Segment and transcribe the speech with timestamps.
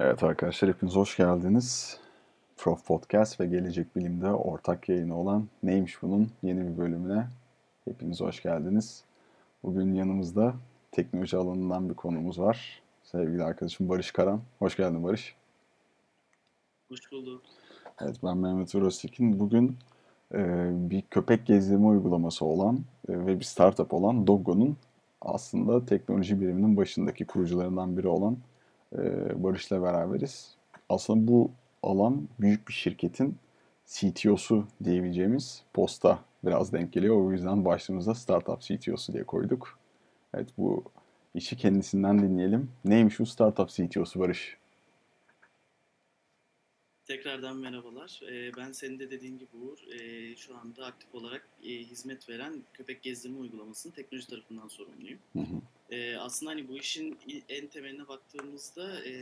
[0.00, 1.98] Evet arkadaşlar hepiniz hoş geldiniz.
[2.56, 7.26] Prof Podcast ve Gelecek Bilim'de ortak yayını olan Neymiş Bunun yeni bir bölümüne
[7.84, 9.04] hepiniz hoş geldiniz.
[9.62, 10.54] Bugün yanımızda
[10.92, 12.82] teknoloji alanından bir konumuz var.
[13.02, 14.40] Sevgili arkadaşım Barış Karan.
[14.58, 15.34] Hoş geldin Barış.
[16.88, 17.42] Hoş bulduk.
[18.00, 19.40] Evet ben Mehmet Urostekin.
[19.40, 19.76] Bugün
[20.34, 20.38] e,
[20.90, 22.78] bir köpek gezdirme uygulaması olan
[23.08, 24.76] e, ve bir startup olan Doggo'nun
[25.20, 28.36] aslında teknoloji biriminin başındaki kurucularından biri olan
[29.34, 30.54] Barış'la beraberiz.
[30.88, 31.50] Aslında bu
[31.82, 33.36] alan büyük bir şirketin
[33.86, 37.16] CTO'su diyebileceğimiz posta biraz denk geliyor.
[37.24, 39.78] O yüzden başlığımıza Startup CTO'su diye koyduk.
[40.34, 40.84] Evet bu
[41.34, 42.70] işi kendisinden dinleyelim.
[42.84, 44.56] Neymiş bu Startup CTO'su Barış?
[47.04, 48.20] Tekrardan merhabalar.
[48.32, 52.62] Ee, ben senin de dediğin gibi Uğur, e, şu anda aktif olarak e, hizmet veren
[52.74, 55.18] köpek gezdirme uygulamasının teknoloji tarafından sorumluyum.
[55.32, 55.60] Hı hı.
[55.90, 59.12] E, aslında hani bu işin en temeline baktığımızda e,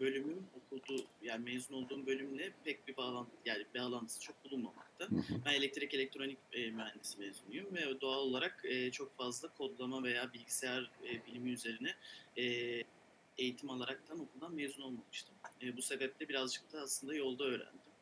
[0.00, 5.04] bölümüm okudu yani mezun olduğum bölümle pek bir bağlantı yani bağlantısı çok bulunmamakta.
[5.04, 5.40] Hı hı.
[5.44, 10.90] Ben elektrik elektronik e, mühendisi mezunuyum ve doğal olarak e, çok fazla kodlama veya bilgisayar
[11.04, 11.94] e, bilimi üzerine
[12.36, 12.44] e,
[13.38, 15.34] eğitim alaraktan okuldan mezun olmamıştım.
[15.62, 17.92] E, bu sebeple birazcık da aslında yolda öğrendim.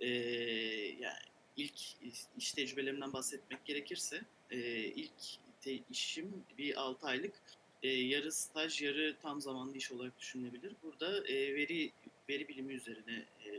[0.00, 0.08] E,
[1.00, 1.18] yani
[1.56, 1.80] ilk
[2.38, 7.32] iş tecrübelerimden bahsetmek gerekirse e, ilk te, işim bir 6 aylık
[7.82, 10.72] e, yarı staj yarı tam zamanlı iş olarak düşünülebilir.
[10.82, 11.92] Burada e, veri
[12.28, 13.50] veri bilimi üzerine e,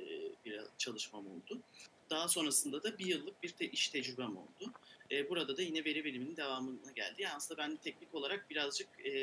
[0.45, 1.61] bir çalışmam oldu.
[2.09, 4.73] Daha sonrasında da bir yıllık bir te, iş tecrübem oldu.
[5.11, 7.21] E, burada da yine veri biliminin devamına geldi.
[7.21, 9.13] Yani aslında ben teknik olarak birazcık e,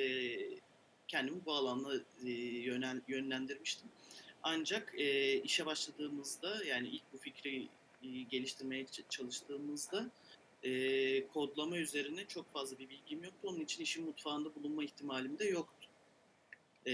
[1.08, 3.88] kendimi bu alanda e, yönel, yönlendirmiştim.
[4.42, 7.68] Ancak e, işe başladığımızda yani ilk bu fikri
[8.03, 10.10] e, geliştirmeye çalıştığımızda
[10.62, 13.38] e, kodlama üzerine çok fazla bir bilgim yoktu.
[13.42, 15.88] Onun için işin mutfağında bulunma ihtimalim de yoktu.
[16.86, 16.92] E,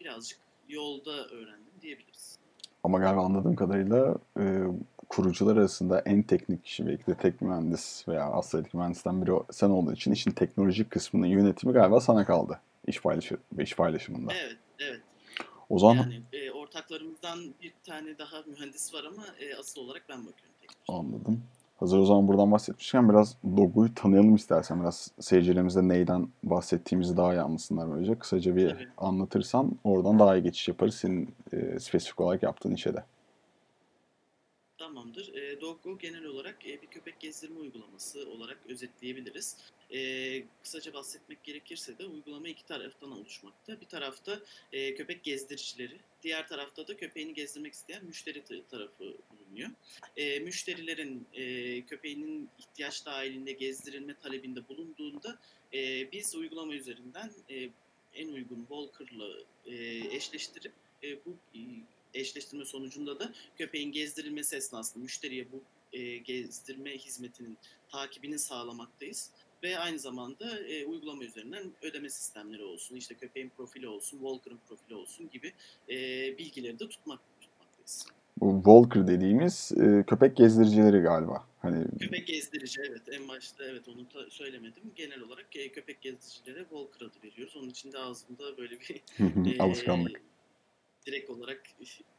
[0.00, 2.38] birazcık yolda öğrendim diyebiliriz.
[2.84, 4.62] Ama galiba anladığım kadarıyla e,
[5.08, 9.92] kurucular arasında en teknik kişi belki de tek mühendis veya astrolik mühendisten biri sen olduğu
[9.92, 14.34] için işin teknolojik kısmının yönetimi galiba sana kaldı iş, paylaşı, iş paylaşımında.
[14.34, 15.00] Evet, evet.
[15.68, 20.26] O zaman Yani e, ortaklarımızdan bir tane daha mühendis var ama e, asıl olarak ben
[20.26, 21.08] bakıyorum teknoloji.
[21.08, 21.42] anladım.
[21.84, 24.80] Hazır o zaman buradan bahsetmişken biraz Dogu'yu tanıyalım istersen.
[24.80, 28.18] Biraz seyircilerimize neyden bahsettiğimizi daha iyi anlasınlar böylece.
[28.18, 28.88] Kısaca bir Tabii.
[28.96, 33.04] anlatırsan oradan daha iyi geçiş yaparız senin e, spesifik olarak yaptığın işe de.
[34.78, 35.34] Tamamdır.
[35.34, 39.56] E, Doggo genel olarak e, bir köpek gezdirme uygulaması olarak özetleyebiliriz.
[39.94, 43.80] E, kısaca bahsetmek gerekirse de uygulama iki taraftan oluşmakta.
[43.80, 44.40] Bir tarafta
[44.72, 49.70] e, köpek gezdiricileri, diğer tarafta da köpeğini gezdirmek isteyen müşteri tarafı bulunuyor.
[50.16, 55.38] E, müşterilerin e, köpeğinin ihtiyaç dahilinde gezdirilme talebinde bulunduğunda
[55.74, 57.68] e, biz uygulama üzerinden e,
[58.14, 59.28] en uygun Walker'la
[59.66, 59.76] e,
[60.16, 60.72] eşleştirip
[61.02, 61.60] e, bu e,
[62.14, 65.62] eşleştirme sonucunda da köpeğin gezdirilmesi esnasında müşteriye bu
[65.92, 69.30] e, gezdirme hizmetinin takibini sağlamaktayız.
[69.64, 74.94] Ve aynı zamanda e, uygulama üzerinden ödeme sistemleri olsun, işte köpeğin profili olsun, Walker'ın profili
[74.94, 75.52] olsun gibi
[75.88, 75.96] e,
[76.38, 78.06] bilgileri de tutmak tutmaktayız.
[78.40, 81.46] Bu Walker dediğimiz e, köpek gezdiricileri galiba.
[81.62, 84.82] Hani Köpek gezdirici evet en başta evet onu da söylemedim.
[84.96, 87.56] Genel olarak e, köpek gezdiricilere Walker adı veriyoruz.
[87.56, 89.02] Onun için de ağzımda böyle bir
[89.54, 90.22] e, alışkanlık.
[91.06, 91.62] direkt olarak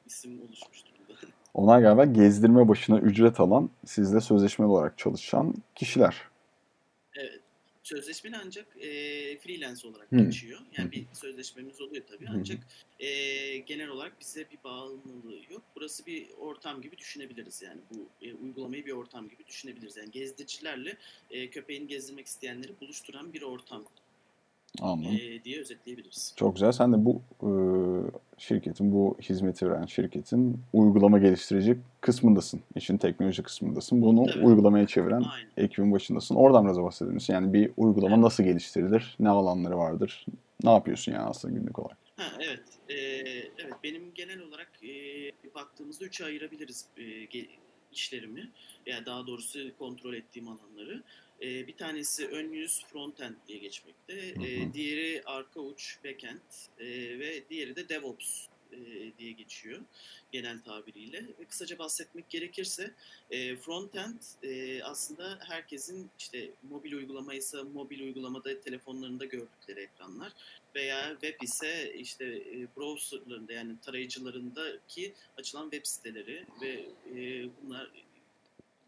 [0.05, 1.19] isim oluşmuş durumda.
[1.53, 6.34] Onlar galiba gezdirme başına ücret alan, sizle sözleşmeli olarak çalışan kişiler.
[7.15, 7.39] Evet.
[7.83, 8.87] Sözleşmeli ancak e,
[9.37, 10.17] freelance olarak Hı.
[10.17, 10.59] geçiyor.
[10.77, 12.59] Yani bir sözleşmemiz oluyor tabii ancak
[12.99, 15.61] e, genel olarak bize bir bağımlılığı yok.
[15.75, 19.97] Burası bir ortam gibi düşünebiliriz yani bu e, uygulamayı bir ortam gibi düşünebiliriz.
[19.97, 20.97] Yani gezdiricilerle
[21.31, 23.83] e, köpeğini gezdirmek isteyenleri buluşturan bir ortam
[24.81, 25.19] Anladım.
[25.21, 26.33] e, diye özetleyebiliriz.
[26.35, 26.71] Çok güzel.
[26.71, 27.49] Sen de bu e,
[28.37, 32.61] şirketin, bu hizmeti veren şirketin uygulama geliştirici kısmındasın.
[32.75, 34.01] İşin teknoloji kısmındasın.
[34.01, 34.45] Bunu Evet.
[34.45, 35.49] uygulamaya çeviren Aynen.
[35.57, 36.35] ekibin başındasın.
[36.35, 37.17] Oradan biraz bahsedelim.
[37.27, 38.23] Yani bir uygulama Evet.
[38.23, 39.15] nasıl geliştirilir?
[39.19, 40.25] Ne alanları vardır?
[40.63, 41.97] Ne yapıyorsun yani aslında günlük olarak?
[42.17, 42.63] Ha, evet.
[42.89, 42.95] Ee,
[43.63, 43.73] evet.
[43.83, 44.89] Benim genel olarak e,
[45.55, 47.03] baktığımızda üçe ayırabiliriz e,
[47.91, 48.49] işlerimi.
[48.85, 51.03] Yani daha doğrusu kontrol ettiğim alanları.
[51.41, 54.13] E, bir tanesi ön yüz frontend diye geçmekte.
[54.13, 54.73] E, Hı hı.
[54.73, 56.39] diğeri arka uç backend
[56.79, 56.85] e,
[57.19, 58.77] ve diğeri de DevOps e,
[59.17, 59.81] diye geçiyor
[60.31, 61.25] genel tabiriyle.
[61.49, 62.93] Kısaca bahsetmek gerekirse
[63.31, 70.31] e, frontend e, aslında herkesin işte mobil uygulamaysa mobil uygulamada telefonlarında gördükleri ekranlar
[70.75, 76.85] veya web ise işte e, browserlarında yani tarayıcılarındaki açılan web siteleri ve
[77.15, 77.91] e, bunlar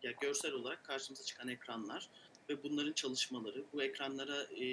[0.04, 2.10] ya görsel olarak karşımıza çıkan ekranlar
[2.50, 4.66] ve bunların çalışmaları, bu ekranlara e,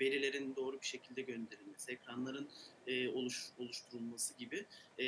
[0.00, 2.48] verilerin doğru bir şekilde gönderilmesi, ekranların
[2.86, 4.66] e, oluş, oluşturulması gibi
[4.98, 5.06] e,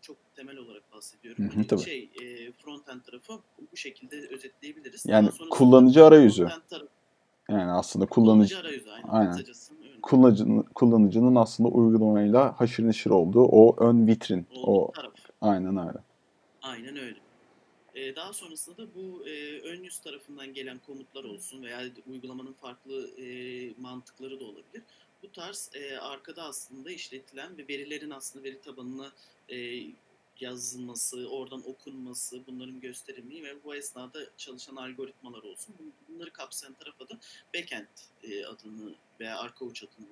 [0.00, 1.44] çok temel olarak bahsediyorum.
[1.44, 1.80] Hı hı, hani tabii.
[1.82, 3.32] şey e, front-end tarafı
[3.72, 5.06] bu şekilde özetleyebiliriz.
[5.06, 6.48] Yani kullanıcı arayüzü.
[6.70, 6.88] tarafı-
[7.48, 9.08] Yani aslında kullanıcı kullanıcı arayüzü aynen.
[9.08, 9.30] Aynen.
[9.32, 14.46] Kısacası kullanıcının, kullanıcının aslında uygulamayla haşır neşir olduğu o ön vitrin.
[14.50, 15.12] Olduğu O taraf.
[15.40, 15.98] aynen öyle.
[16.62, 17.18] Aynen öyle.
[17.94, 23.10] Ee, daha sonrasında da bu e, ön yüz tarafından gelen komutlar olsun veya uygulamanın farklı
[23.20, 23.26] e,
[23.78, 24.82] mantıkları da olabilir.
[25.22, 29.12] Bu tarz e, arkada aslında işletilen ve verilerin aslında veri tabanına
[29.48, 29.82] e,
[30.40, 35.74] yazılması, oradan okunması, bunların gösterilmeyi ve bu esnada çalışan algoritmalar olsun.
[35.80, 37.18] Bun- Bunları kapsayan tarafa da
[37.54, 37.86] backend
[38.22, 40.06] e, adını veya arka uç adını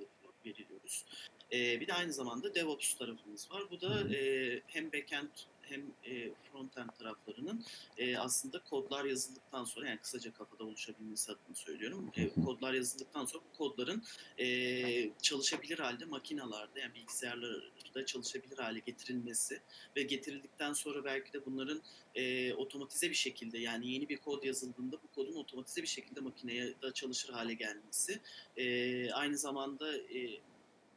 [0.46, 1.05] veriliyoruz.
[1.53, 3.63] E, bir de aynı zamanda DevOps tarafımız var.
[3.71, 5.29] Bu da e, hem backend
[5.63, 7.65] hem e, frontend taraflarının
[7.99, 12.13] e, aslında kodlar yazıldıktan sonra yani kısaca kafada oluşabilmesi adına söylüyorum.
[12.17, 14.03] E, kodlar yazıldıktan sonra bu kodların
[14.39, 19.61] e, çalışabilir halde makinalarda yani bilgisayarlarda çalışabilir hale getirilmesi
[19.97, 21.83] ve getirildikten sonra belki de bunların
[22.15, 26.83] e, otomatize bir şekilde yani yeni bir kod yazıldığında bu kodun otomatize bir şekilde makineye
[26.83, 28.21] da çalışır hale gelmesi
[28.57, 30.41] e, aynı zamanda e,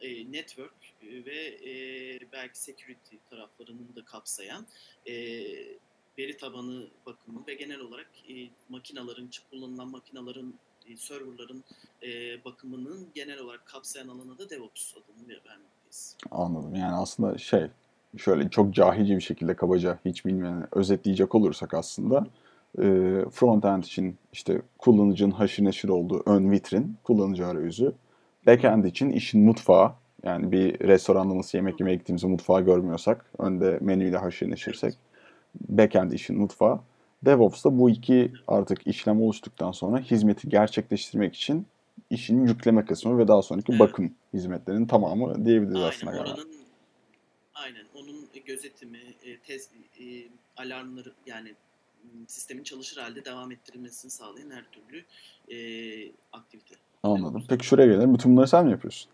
[0.01, 4.65] e, network e, ve e, belki security taraflarının da kapsayan
[5.05, 5.13] e,
[6.17, 8.33] veri tabanı bakımı ve genel olarak e,
[8.69, 10.53] makinaların, kullanılan makinaların,
[10.89, 11.63] e, serverların
[12.03, 16.17] e, bakımının genel olarak kapsayan alana da DevOps adını ver- vermekteyiz.
[16.31, 16.75] Anladım.
[16.75, 17.67] Yani aslında şey
[18.17, 22.27] şöyle çok cahilce bir şekilde kabaca hiç bilmeyeni özetleyecek olursak aslında
[22.77, 22.81] e,
[23.31, 27.93] front-end için işte kullanıcının haşır neşir olduğu ön vitrin, kullanıcı arayüzü.
[28.47, 29.93] Backend için işin mutfağı.
[30.23, 34.93] Yani bir restoranda nasıl yemek yemeye gittiğimizde mutfağı görmüyorsak, önde menüyle haşır neşirsek
[35.69, 36.79] backend işin mutfağı.
[37.25, 41.67] DevOps'ta bu iki artık işlem oluştuktan sonra hizmeti gerçekleştirmek için
[42.09, 43.79] işin yükleme kısmı ve daha sonraki Evet.
[43.79, 46.41] bakım hizmetlerinin tamamı diyebiliriz aslında Aynen galiba.
[46.41, 46.65] oranın
[47.53, 50.03] aynen onun gözetimi, e, test e,
[50.57, 51.53] alarmları yani
[52.27, 55.03] sistemin çalışır halde devam ettirilmesini sağlayan her türlü
[55.49, 55.57] e,
[56.33, 56.75] aktivite.
[57.05, 57.45] Anladım.
[57.49, 58.13] Peki şuraya gelelim.
[58.13, 59.11] Bütün bunları sen mi yapıyorsun?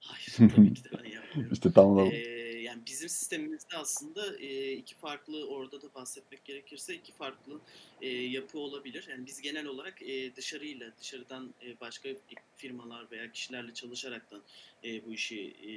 [0.00, 1.52] Hayır tabii ki de ben yapmıyorum.
[1.52, 6.94] İşte tam da Ee, yani bizim sistemimizde aslında e, iki farklı orada da bahsetmek gerekirse
[6.94, 7.60] iki farklı
[8.02, 9.06] e, yapı olabilir.
[9.10, 12.08] Yani biz genel olarak e, dışarıyla dışarıdan e, başka
[12.56, 14.40] firmalar veya kişilerle çalışaraktan
[14.84, 15.72] e, bu işi e,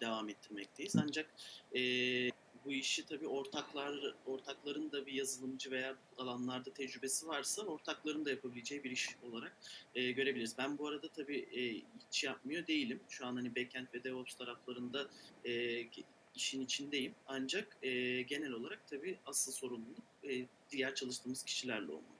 [0.00, 0.96] devam ettirmekteyiz.
[0.96, 1.26] Ancak
[1.76, 1.80] e,
[2.66, 8.84] bu işi tabii ortaklar ortakların da bir yazılımcı veya alanlarda tecrübesi varsa ortakların da yapabileceği
[8.84, 9.56] bir iş olarak
[9.94, 10.54] e, görebiliriz.
[10.58, 13.00] Ben bu arada tabii e, hiç yapmıyor değilim.
[13.08, 15.06] Şu an hani backend ve DevOps taraflarında
[15.44, 15.82] e,
[16.34, 17.12] işin içindeyim.
[17.26, 22.14] Ancak e, genel olarak tabii asıl sorumluluk e, diğer çalıştığımız kişilerle olmalı.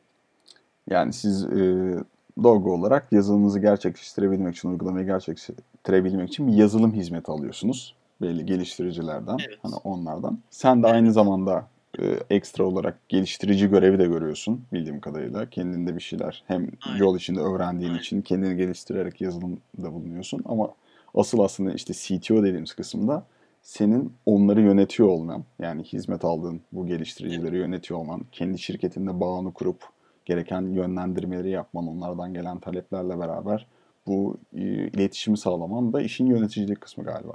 [0.91, 1.95] Yani siz e,
[2.43, 7.95] Dogo olarak yazılımınızı gerçekleştirebilmek için, uygulamayı gerçekleştirebilmek için bir yazılım hizmeti alıyorsunuz.
[8.21, 9.59] Belli geliştiricilerden, Evet.
[9.63, 10.39] hani onlardan.
[10.51, 11.67] Sen de aynı zamanda
[11.99, 15.51] e, ekstra olarak geliştirici görevi de görüyorsun bildiğim kadarıyla.
[15.51, 16.99] Kendinde bir şeyler hem Aynen.
[16.99, 18.01] yol içinde öğrendiğin Aynen.
[18.01, 20.43] için kendini geliştirerek yazılımda bulunuyorsun.
[20.45, 20.71] Ama
[21.15, 23.27] asıl aslında işte CTO dediğimiz kısımda
[23.63, 29.83] senin onları yönetiyor olman, yani hizmet aldığın bu geliştiricileri yönetiyor olman, kendi şirketinde bağını kurup
[30.25, 33.67] gereken yönlendirmeleri yapman, onlardan gelen taleplerle beraber
[34.07, 37.33] bu e, iletişimi sağlaman da işin yöneticilik kısmı galiba.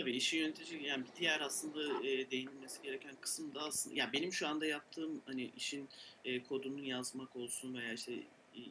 [0.00, 4.32] Tabii işin yönetici yani bir diğer aslında e, değinilmesi gereken kısım da aslında ya benim
[4.32, 5.88] şu anda yaptığım hani işin
[6.24, 8.12] e, kodunu yazmak olsun veya işte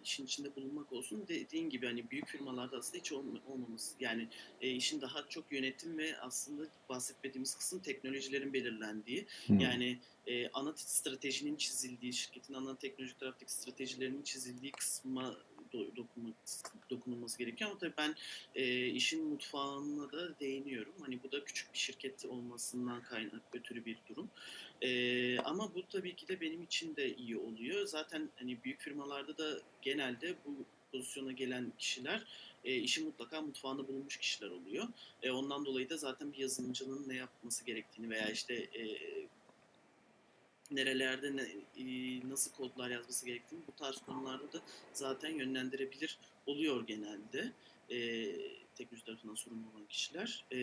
[0.03, 4.27] işin içinde bulunmak olsun dediğin gibi hani büyük firmalarda aslında hiç olma- olmaması yani
[4.61, 9.59] e, işin daha çok yönetim ve aslında bahsetmediğimiz kısım teknolojilerin belirlendiği Hmm.
[9.59, 15.37] yani e, ana stratejinin çizildiği, şirketin ana teknolojik taraftaki stratejilerinin çizildiği kısma
[16.89, 17.69] dokunulması gerekiyor.
[17.69, 18.15] Ama tabii ben
[18.55, 20.93] e, işin mutfağına da değiniyorum.
[21.01, 24.29] Hani bu da küçük bir şirket olmasından kaynak ötürü bir durum.
[24.81, 27.85] E, ama bu tabii ki de benim için de iyi oluyor.
[27.85, 32.23] Zaten hani büyük firmalarda da genelde bu pozisyona gelen kişiler
[32.67, 34.87] e, işin mutlaka mutfağında bulunmuş kişiler oluyor.
[35.23, 38.83] E, ondan dolayı da zaten bir yazılımcının ne yapması gerektiğini veya işte e,
[40.71, 41.41] nerelerde ne,
[41.77, 44.57] e, nasıl kodlar yazması gerektiğini bu tarz konularda da
[44.93, 47.51] zaten yönlendirebilir oluyor genelde
[47.89, 47.97] e,
[48.75, 50.45] teknoloji tarafından sorumlu olan kişiler.
[50.51, 50.57] E,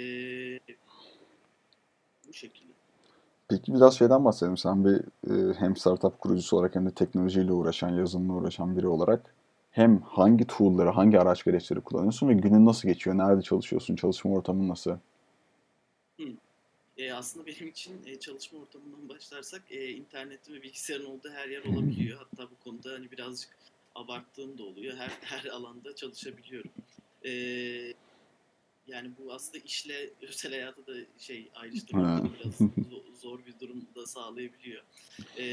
[2.28, 2.72] bu şekilde.
[3.48, 4.56] Peki biraz şeyden bahsedelim.
[4.56, 9.34] Sen bir e, hem startup kurucusu olarak hem de teknolojiyle uğraşan, yazılımla uğraşan biri olarak
[9.70, 13.18] hem hangi tool'ları, hangi araç gereçleri kullanıyorsun ve günün nasıl geçiyor?
[13.18, 13.96] Nerede çalışıyorsun?
[13.96, 14.96] Çalışma ortamın nasıl?
[16.98, 21.64] E, aslında benim için e, çalışma ortamından başlarsak e, internetin ve bilgisayarın olduğu her yer
[21.64, 22.18] olabiliyor.
[22.18, 23.56] Hatta bu konuda hani birazcık
[23.94, 24.96] abarttığım da oluyor.
[24.96, 26.70] Her her alanda çalışabiliyorum.
[27.24, 27.30] E,
[28.86, 32.58] yani bu aslında işle özel hayatı da şey ayrıştırmak biraz
[33.20, 34.82] zor bir durum da sağlayabiliyor.
[35.38, 35.44] E,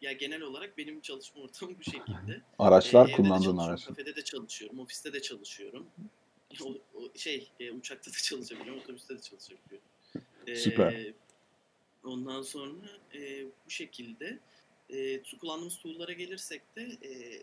[0.00, 2.42] ya genel olarak benim çalışma ortamım bu şekilde.
[2.58, 3.84] Araçlar ee, kullandığın araç.
[3.84, 5.86] Kafede de çalışıyorum, ofiste de çalışıyorum.
[6.62, 9.87] O, o şey e, uçakta da çalışabiliyorum, otobüste de çalışabiliyorum.
[10.56, 11.12] Süper.
[12.04, 14.38] Ondan sonra e, bu şekilde
[14.90, 17.40] e, kullandığımız tool'lara gelirsek de e,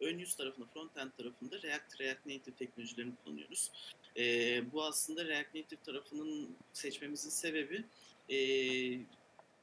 [0.00, 3.70] ön yüz tarafında, front-end tarafında React, React Native teknolojilerini kullanıyoruz.
[4.16, 7.84] E, bu aslında React Native tarafının seçmemizin sebebi
[8.30, 8.38] e,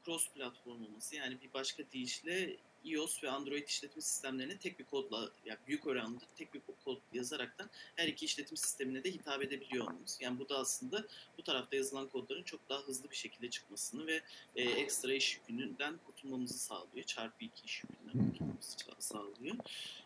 [0.05, 1.15] cross platform olması.
[1.15, 6.25] Yani bir başka deyişle iOS ve Android işletim sistemlerine tek bir kodla, yani büyük oranda
[6.35, 10.17] tek bir kod yazaraktan her iki işletim sistemine de hitap edebiliyor olmamız.
[10.21, 11.05] Yani bu da aslında
[11.37, 14.21] bu tarafta yazılan kodların çok daha hızlı bir şekilde çıkmasını ve
[14.55, 17.05] e, ekstra iş yükünden kurtulmamızı sağlıyor.
[17.05, 19.55] Çarpı iki iş yükünden kurtulmamızı sağlıyor.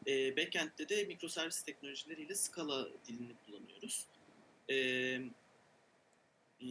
[0.07, 4.05] E, backend'de de mikroservis teknolojileriyle Scala dilini kullanıyoruz.
[4.69, 4.75] E,
[6.61, 6.67] e,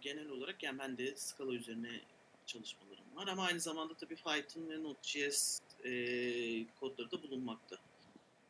[0.00, 2.00] genel olarak yani ben de Scala üzerine
[2.46, 2.83] çalışmalarım
[3.16, 5.90] var ama aynı zamanda tabii Python ve Node.js e,
[6.80, 7.76] kodları da bulunmakta.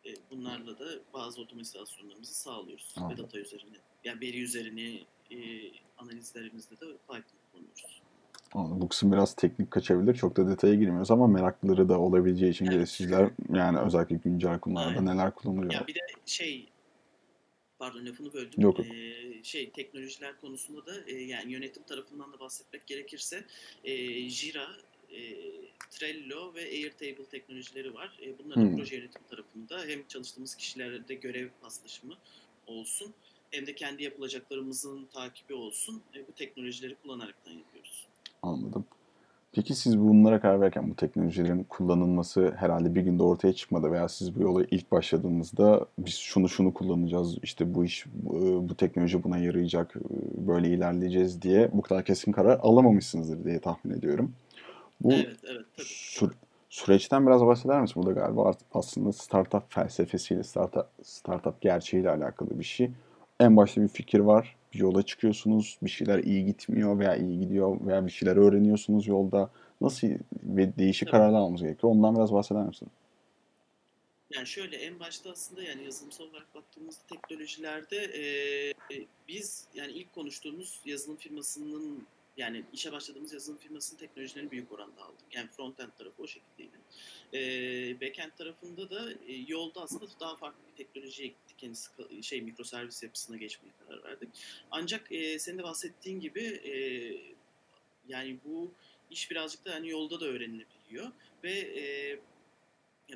[0.06, 2.94] E, bunlarla da bazı otomasyonlarımızı sağlıyoruz.
[3.10, 5.36] Ve data üzerine, yani veri üzerine e,
[5.98, 8.02] analizlerimizde de Python kullanıyoruz.
[8.54, 8.80] Anladım.
[8.80, 10.14] Bu kısım biraz teknik kaçabilir.
[10.14, 12.88] Çok da detaya girmiyoruz ama meraklıları da olabileceği için evet.
[12.88, 15.72] sizler yani özellikle güncel konularda neler kullanılıyor?
[15.72, 16.68] Ya bir de şey
[17.84, 18.60] pardon lafını böldüm.
[18.60, 18.80] Yok.
[18.80, 23.44] Ee, şey teknolojiler konusunda da e, yani yönetim tarafından da bahsetmek gerekirse
[23.84, 24.68] e, Jira,
[25.10, 25.20] e,
[25.90, 28.18] Trello ve Airtable teknolojileri var.
[28.22, 28.76] E, bunların hmm.
[28.76, 32.14] proje yönetim tarafında hem çalıştığımız kişilerde görev paslaşımı
[32.66, 33.14] olsun
[33.50, 36.02] hem de kendi yapılacaklarımızın takibi olsun.
[36.14, 38.06] E, bu teknolojileri kullanaraktan yapıyoruz.
[38.42, 38.86] Anladım.
[39.54, 44.36] Peki siz bunlara karar verirken bu teknolojilerin kullanılması herhalde bir günde ortaya çıkmadı veya siz
[44.36, 49.38] bu yola ilk başladığınızda biz şunu şunu kullanacağız, işte bu iş, bu, bu teknoloji buna
[49.38, 49.94] yarayacak,
[50.46, 54.32] böyle ilerleyeceğiz diye bu kadar kesin karar alamamışsınızdır diye tahmin ediyorum.
[55.00, 55.86] Bu evet, evet, tabii.
[55.86, 56.34] Sü-
[56.70, 58.02] süreçten biraz bahseder misin?
[58.02, 62.90] Burada galiba aslında startup felsefesiyle, startup, startup gerçeğiyle alakalı bir şey.
[63.40, 68.06] En başta bir fikir var, yola çıkıyorsunuz, bir şeyler iyi gitmiyor veya iyi gidiyor veya
[68.06, 69.50] bir şeyler öğreniyorsunuz yolda.
[69.80, 70.08] Nasıl
[70.42, 71.92] ve değişik kararlar almamız gerekiyor?
[71.92, 72.88] Ondan biraz bahseder misin?
[74.30, 78.24] Yani şöyle en başta aslında yani yazılımsal olarak baktığımız teknolojilerde e,
[79.28, 85.26] biz yani ilk konuştuğumuz yazılım firmasının yani işe başladığımız yazılım firmasının teknolojilerini büyük oranda aldık.
[85.32, 86.76] Yani front-end tarafı o şekildeydi.
[87.32, 87.38] E,
[88.00, 91.62] back-end tarafında da e, yolda aslında daha farklı bir teknolojiye gittik.
[91.62, 94.28] Yani şey mikroservis yapısına geçmeye karar verdik.
[94.70, 96.74] Ancak e, senin de bahsettiğin gibi e,
[98.08, 98.70] yani bu
[99.10, 101.12] iş birazcık da hani yolda da öğrenilebiliyor
[101.44, 102.18] ve e,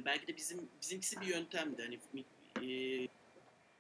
[0.05, 1.83] belki de bizim bizimkisi bir yöntemdi.
[1.83, 2.25] Hani
[2.57, 3.09] e,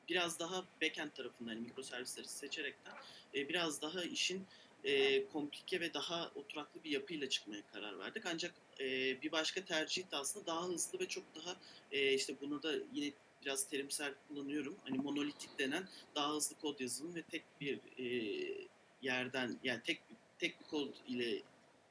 [0.08, 2.92] biraz daha backend tarafından hani mikroservisleri seçerekten
[3.34, 4.46] e, biraz daha işin
[4.88, 8.26] e, komplike ve daha oturaklı bir yapıyla çıkmaya karar verdik.
[8.26, 8.86] Ancak e,
[9.22, 11.56] bir başka tercih de aslında daha hızlı ve çok daha
[11.92, 13.12] e, işte bunu da yine
[13.44, 14.76] biraz terimsel kullanıyorum.
[14.84, 18.68] Hani monolitik denen daha hızlı kod yazılımı ve tek bir e,
[19.02, 20.02] yerden yani tek
[20.38, 21.42] tek bir kod ile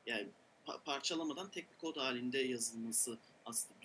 [0.06, 0.28] yani
[0.68, 3.77] pa- parçalamadan tek bir kod halinde yazılması aslında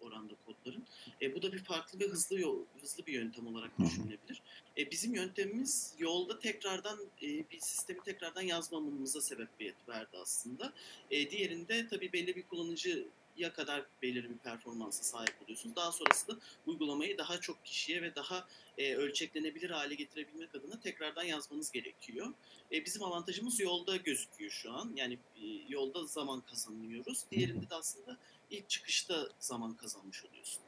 [0.00, 0.84] oranda kodların.
[1.22, 4.42] E, bu da bir farklı ve hızlı yol, hızlı bir yöntem olarak düşünülebilir.
[4.78, 10.72] E, bizim yöntemimiz yolda tekrardan e, bir sistemi tekrardan yazmamamıza sebebiyet verdi aslında.
[11.10, 13.08] E, diğerinde tabii belli bir kullanıcı
[13.38, 15.76] ya kadar belirli bir performansa sahip oluyorsunuz.
[15.76, 21.70] Daha sonrasında uygulamayı daha çok kişiye ve daha e, ölçeklenebilir hale getirebilmek adına tekrardan yazmanız
[21.70, 22.34] gerekiyor.
[22.72, 24.92] E, bizim avantajımız yolda gözüküyor şu an.
[24.96, 27.24] Yani e, yolda zaman kazanıyoruz.
[27.30, 28.16] Diğerinde de aslında
[28.50, 30.62] ilk çıkışta zaman kazanmış oluyorsun.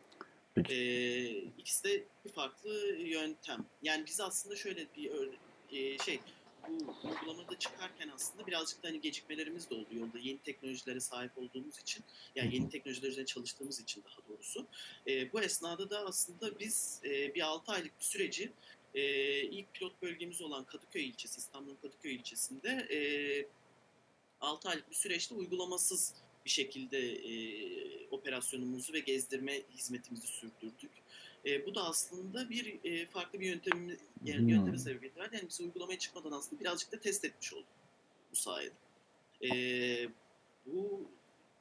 [0.55, 0.75] Peki.
[0.75, 3.67] E, ikisi de bir farklı yöntem.
[3.83, 5.11] Yani biz aslında şöyle bir
[5.73, 6.21] e, şey
[6.69, 11.79] bu uygulamada çıkarken aslında birazcık da hani gecikmelerimiz de oldu yolda yeni teknolojilere sahip olduğumuz
[11.79, 14.67] için yani yeni teknolojiler üzerine çalıştığımız için daha doğrusu
[15.07, 18.53] e, bu esnada da aslında biz e, bir 6 aylık bir süreci
[18.95, 19.03] e,
[19.43, 22.99] ilk pilot bölgemiz olan Kadıköy ilçesi İstanbul'un Kadıköy ilçesinde e,
[24.41, 26.15] 6 aylık bir süreçte uygulamasız
[26.45, 27.33] bir şekilde e,
[28.11, 30.91] operasyonumuzu ve gezdirme hizmetimizi sürdürdük.
[31.47, 33.89] E, bu da aslında bir e, farklı bir yöntem
[34.25, 34.49] yani hmm.
[34.49, 35.37] yönteme sebebiyet verdi.
[35.37, 37.67] Yani biz uygulamaya çıkmadan aslında birazcık da test etmiş olduk
[38.33, 38.75] bu sayede.
[39.45, 39.51] E,
[40.67, 41.09] bu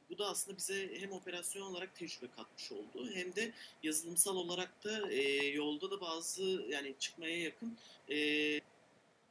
[0.09, 5.11] bu da aslında bize hem operasyon olarak tecrübe katmış oldu hem de yazılımsal olarak da
[5.11, 7.77] e, yolda da bazı yani çıkmaya yakın
[8.09, 8.15] e,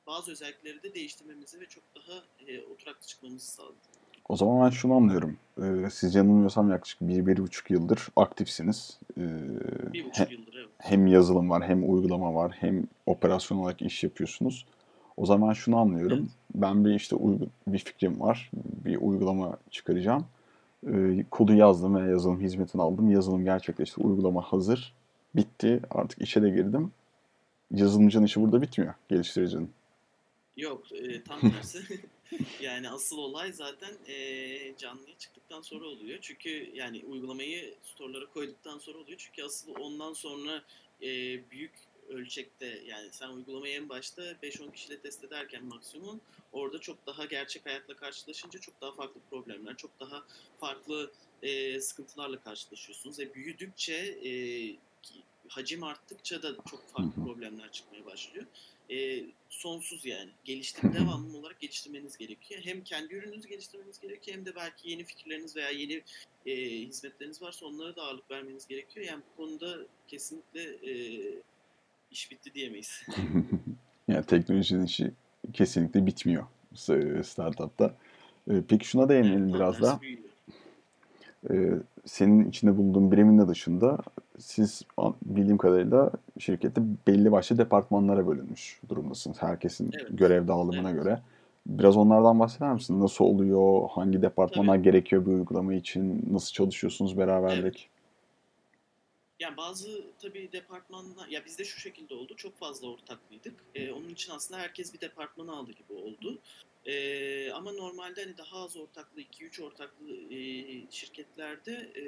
[0.07, 3.98] bazı özellikleri de değiştirmemizi ve çok daha e, oturaklı çıkmamızı sağladı.
[4.29, 5.37] O zaman ben şunu anlıyorum.
[5.63, 8.99] Ee, siz yanılmıyorsam yaklaşık bir, bir buçuk yıldır aktifsiniz.
[9.19, 9.21] Ee,
[9.93, 10.69] Bir he- buçuk yıldır evet.
[10.79, 14.67] hem yazılım var, hem uygulama var, hem operasyon olarak iş yapıyorsunuz.
[15.17, 16.19] O zaman şunu anlıyorum.
[16.19, 16.31] Evet.
[16.55, 17.17] Ben bir işte
[17.67, 18.51] bir fikrim var.
[18.85, 20.27] Bir uygulama çıkaracağım.
[20.93, 23.11] Ee, kodu yazdım ve yazılım hizmetini aldım.
[23.11, 24.01] Yazılım gerçekleşti.
[24.01, 24.95] Uygulama hazır.
[25.37, 25.81] Bitti.
[25.91, 26.91] Artık işe de girdim.
[27.75, 28.95] Yazılımcının işi burada bitmiyor.
[29.09, 29.71] Geliştiricinin.
[30.57, 31.79] Yok e, tam tersi.
[32.61, 36.19] yani asıl olay zaten e, canlıya çıktıktan sonra oluyor.
[36.21, 39.19] Çünkü yani uygulamayı store'lara koyduktan sonra oluyor.
[39.19, 40.65] Çünkü asıl ondan sonra
[41.03, 41.07] e,
[41.51, 41.73] büyük
[42.09, 46.21] ölçekte yani sen uygulamayı en başta 5-10 kişiyle test ederken maksimum
[46.53, 50.25] orada çok daha gerçek hayatla karşılaşınca çok daha farklı problemler, çok daha
[50.61, 51.11] farklı
[51.43, 53.19] e, sıkıntılarla karşılaşıyorsunuz.
[53.19, 54.31] Ve büyüdükçe e,
[55.49, 58.47] hacim arttıkça da çok farklı problemler çıkmaya başlıyor.
[58.91, 60.31] E, sonsuz yani.
[60.45, 62.61] Geliştir, devamlı olarak geliştirmeniz gerekiyor.
[62.65, 66.03] Hem kendi ürününüzü geliştirmeniz gerekiyor hem de belki yeni fikirleriniz veya yeni
[66.47, 69.07] e, hizmetleriniz varsa onlara da ağırlık vermeniz gerekiyor.
[69.07, 69.79] Yani bu konuda
[70.09, 71.23] kesinlikle e,
[72.11, 73.03] iş bitti diyemeyiz.
[74.09, 75.11] Yani teknolojinin işi
[75.53, 76.47] kesinlikle bitmiyor
[77.25, 77.95] startupta.
[78.69, 80.01] Peki şuna değinelim Evet, biraz tersi da.
[80.01, 80.23] büyüyor.
[81.51, 83.99] Ee, Senin içinde bulunduğun birimin de dışında
[84.39, 84.83] siz
[85.23, 89.43] bildiğim kadarıyla şirkette belli başlı departmanlara bölünmüş durumdasınız.
[89.43, 90.19] Herkesin Evet.
[90.19, 91.03] görev dağılımına Evet.
[91.03, 91.21] göre.
[91.67, 93.01] Biraz onlardan bahseder misin?
[93.01, 93.89] Nasıl oluyor?
[93.91, 94.83] Hangi departmanlar Tabii.
[94.85, 96.29] gerekiyor bu uygulama için?
[96.33, 97.89] Nasıl çalışıyorsunuz beraberlik?
[99.41, 103.55] Yani bazı tabii departmanlar, ya bizde şu şekilde oldu, çok fazla ortaklıydık.
[103.75, 106.39] Ee, onun için aslında herkes bir departmanı aldı gibi oldu.
[106.87, 110.39] Ee, ama normalde hani daha az ortaklı, 2-3 ortaklı e,
[110.91, 112.03] şirketlerde e,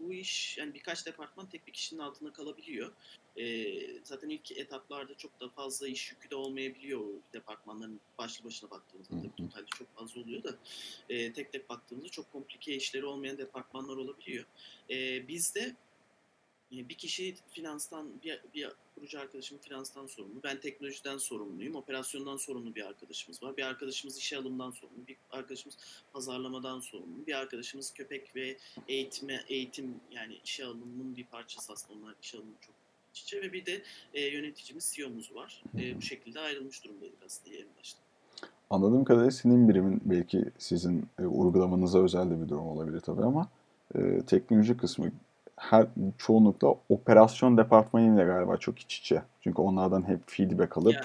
[0.00, 2.92] bu iş, yani birkaç departman tek bir kişinin altında kalabiliyor.
[3.38, 7.00] Ee, zaten ilk etaplarda çok da fazla iş yükü de olmayabiliyor
[7.32, 9.14] departmanların başlı başına baktığımızda.
[9.14, 10.54] Tabii totalde çok fazla oluyor da
[11.08, 14.44] e, tek tek baktığımızda çok komplike işleri olmayan departmanlar olabiliyor.
[14.90, 15.74] Ee, bizde e,
[16.70, 20.42] bir kişi finanstan, bir, bir kurucu arkadaşım finanstan sorumlu.
[20.44, 21.74] Ben teknolojiden sorumluyum.
[21.74, 23.56] Operasyondan sorumlu bir arkadaşımız var.
[23.56, 25.06] Bir arkadaşımız işe alımdan sorumlu.
[25.08, 25.78] Bir arkadaşımız
[26.12, 27.26] pazarlamadan sorumlu.
[27.26, 28.56] Bir arkadaşımız köpek ve
[28.88, 31.98] eğitime, eğitim yani işe alımının bir parçası aslında.
[31.98, 32.74] Onlar işe alımı çok
[33.14, 33.42] iç içe.
[33.42, 33.82] Ve bir de
[34.14, 35.62] e, yöneticimiz, CEO'muz var.
[35.78, 38.00] E, bu şekilde ayrılmış durumdaydık aslında en başta.
[38.70, 43.48] Anladığım kadarıyla senin birimin belki sizin e, uygulamanıza özel de bir durum olabilir tabii ama
[43.94, 45.12] e, teknoloji kısmı
[45.56, 45.86] her
[46.18, 49.22] çoğunlukla operasyon departmanıyla galiba çok iç içe.
[49.40, 51.02] Çünkü onlardan hep feedback alıp Ya,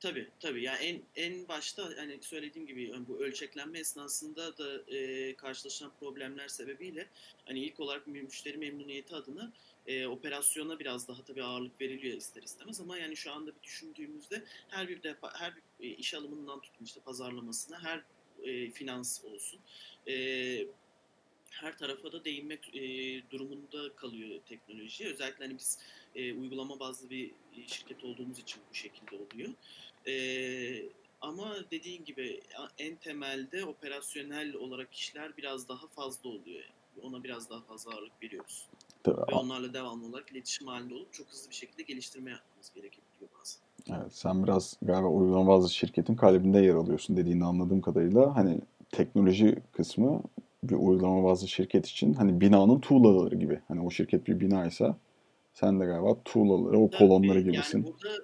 [0.00, 5.34] Tabii tabii yani en en başta hani söylediğim gibi yani bu ölçeklenme esnasında da e,
[5.36, 7.06] karşılaşılan problemler sebebiyle
[7.46, 9.52] hani ilk olarak müşteri memnuniyeti adına
[9.86, 14.44] e, operasyona biraz daha tabii ağırlık veriliyor ister istemez ama yani şu anda bir düşündüğümüzde
[14.68, 18.02] her bir defa her bir e, iş alımından tutun işte pazarlamasına her
[18.42, 19.60] e, finans olsun
[20.08, 20.14] e,
[21.60, 22.80] her tarafa da değinmek e,
[23.30, 25.06] durumunda kalıyor teknoloji.
[25.06, 25.78] Özellikle hani biz
[26.14, 29.50] e, uygulama bazlı bir e, şirket olduğumuz için bu şekilde oluyor.
[30.06, 30.16] E,
[31.20, 32.40] ama dediğin gibi
[32.78, 36.60] en temelde operasyonel olarak işler biraz daha fazla oluyor.
[36.60, 36.76] Yani.
[37.02, 38.68] Ona biraz daha fazla ağırlık veriyoruz.
[39.02, 43.30] tabii, Ve onlarla devamlı olarak iletişim halinde olup çok hızlı bir şekilde geliştirme yapmamız gerekebiliyor
[43.40, 43.60] bazen.
[44.00, 48.36] Evet, sen biraz galiba uygulama bazı şirketin kalbinde yer alıyorsun dediğini anladığım kadarıyla.
[48.36, 48.60] Hani
[48.92, 50.22] teknoloji kısmı
[50.68, 53.60] bir uygulama bazı şirket için hani binanın tuğlaları gibi.
[53.68, 54.96] Hani o şirket bir binaysa
[55.52, 57.78] sen de galiba tuğlaları, o kolonları Tabii, gibisin.
[57.78, 58.14] Yani burada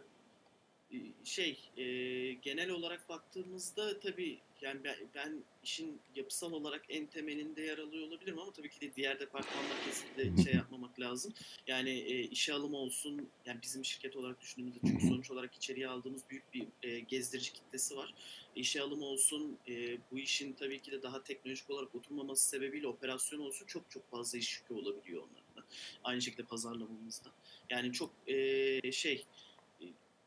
[1.25, 1.85] şey e,
[2.33, 8.39] genel olarak baktığımızda tabii yani ben, ben işin yapısal olarak en temelinde yer alıyor olabilirim
[8.39, 11.35] ama tabii ki de diğer departmanlar kesinlikle şey yapmamak lazım.
[11.67, 16.23] Yani e, işe alım olsun yani bizim şirket olarak düşündüğümüzde çünkü sonuç olarak içeriye aldığımız
[16.31, 18.15] büyük bir e, gezdirici kitlesi var.
[18.57, 23.41] İşe alım olsun e, bu işin tabii ki de daha teknolojik olarak oturmaması sebebiyle operasyon
[23.41, 25.69] olsun çok çok fazla iş yükü olabiliyor onlarda.
[26.05, 27.29] Aynı şekilde pazarlamamızda.
[27.71, 29.25] Yani çok e, şey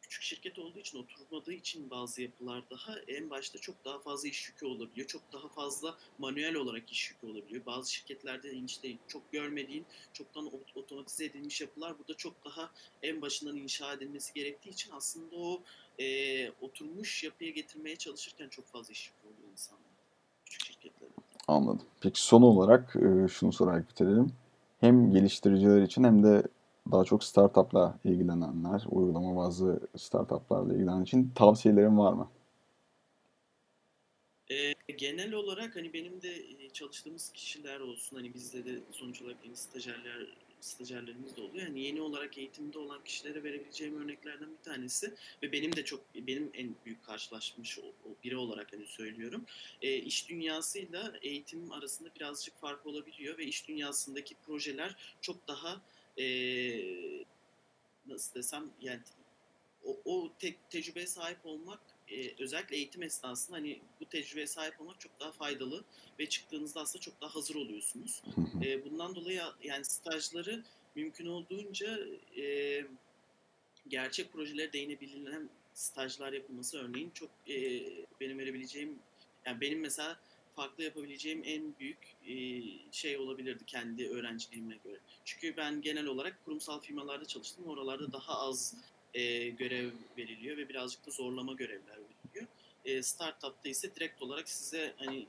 [0.05, 4.49] küçük şirket olduğu için oturmadığı için bazı yapılar daha en başta çok daha fazla iş
[4.49, 5.07] yükü olabiliyor.
[5.07, 7.65] Çok daha fazla manuel olarak iş yükü olabiliyor.
[7.65, 12.71] Bazı şirketlerde işte çok görmediğin, çoktan ot- otomatize edilmiş yapılar burada çok daha
[13.03, 15.61] en başından inşa edilmesi gerektiği için aslında o
[15.99, 19.85] e, oturmuş yapıya getirmeye çalışırken çok fazla iş yükü oluyor insanlar.
[20.45, 21.13] Küçük şirketlerde.
[21.47, 21.85] Anladım.
[22.01, 22.95] Peki son olarak
[23.31, 24.33] şunu sorarak bitirelim.
[24.79, 26.43] Hem geliştiriciler için hem de
[26.91, 32.29] daha çok startupla ilgilenenler, uygulama bazı startuplarla ilgilenen için tavsiyelerin var mı?
[34.51, 39.37] E, genel olarak hani benim de e, çalıştığımız kişiler olsun hani bizde de sonuç olarak
[39.45, 40.27] yeni stajyerler
[40.65, 41.67] stajyerlerimiz de oluyor.
[41.67, 46.51] Yani yeni olarak eğitimde olan kişilere verebileceğim örneklerden bir tanesi ve benim de çok benim
[46.53, 47.79] en büyük karşılaşmış
[48.23, 49.45] biri olarak hani söylüyorum.
[49.81, 55.81] E, iş dünyasıyla eğitim arasında birazcık fark olabiliyor ve iş dünyasındaki projeler çok daha
[56.17, 56.25] e,
[58.07, 58.99] nasıl desem yani
[59.85, 61.79] o, o te- tecrübeye sahip olmak
[62.11, 65.83] e, özellikle eğitim esnasında hani bu tecrübeye sahip olmak çok daha faydalı
[66.19, 68.23] ve çıktığınızda aslında çok daha hazır oluyorsunuz.
[68.63, 70.63] E, bundan dolayı yani stajları
[70.95, 71.99] mümkün olduğunca
[72.37, 72.85] e,
[73.87, 77.83] gerçek projelere değinebilen stajlar yapılması örneğin çok e,
[78.21, 78.99] benim verebileceğim
[79.45, 80.19] yani benim mesela
[80.55, 82.35] farklı yapabileceğim en büyük e,
[82.91, 84.97] şey olabilirdi kendi öğrenciliğime göre.
[85.25, 87.65] Çünkü ben genel olarak kurumsal firmalarda çalıştım.
[87.67, 88.75] Oralarda daha az
[89.13, 92.47] e, görev veriliyor ve birazcık da zorlama görevler veriliyor.
[92.85, 95.27] E, startup'ta ise direkt olarak size hani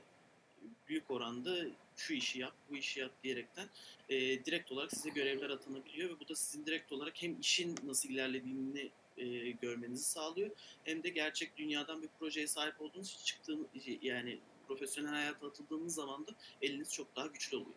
[0.87, 1.65] büyük oranda
[1.97, 3.67] şu işi yap, bu işi yap diyerekten
[4.09, 8.09] e, direkt olarak size görevler atanabiliyor ve bu da sizin direkt olarak hem işin nasıl
[8.09, 10.49] ilerlediğini e, görmenizi sağlıyor
[10.83, 13.67] hem de gerçek dünyadan bir projeye sahip olduğunuz çıktığın
[14.01, 17.75] yani profesyonel hayata atıldığınız zaman da eliniz çok daha güçlü oluyor.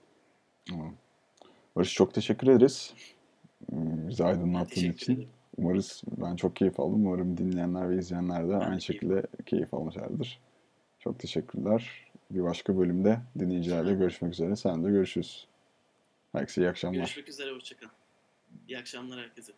[0.69, 0.95] Tamam.
[1.77, 2.95] Barış çok teşekkür ederiz.
[3.73, 5.13] Bizi aydınlattığın için.
[5.15, 5.29] ederim.
[5.57, 7.07] Umarız ben çok keyif aldım.
[7.07, 10.41] Umarım dinleyenler ve izleyenler de de aynı keyif şekilde keyif almışlardır.
[10.99, 12.11] Çok teşekkürler.
[12.31, 14.57] Bir başka bölümde dinleyicilerle görüşmek üzere.
[14.57, 15.47] Sen de görüşürüz.
[16.33, 16.99] Herkese iyi akşamlar.
[16.99, 17.93] Görüşmek üzere, hoşçakalın.
[18.69, 19.53] İyi akşamlar herkese.